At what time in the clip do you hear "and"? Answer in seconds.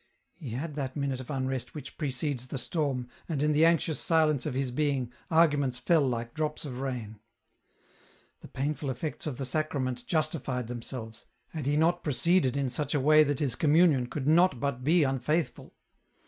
3.29-3.43